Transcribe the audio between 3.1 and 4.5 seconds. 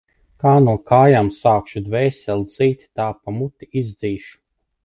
pa muti izdzīšu.